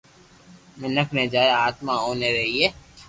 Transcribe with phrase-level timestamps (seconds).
[0.79, 2.67] مينک ني جائي آتما اوبي رھئي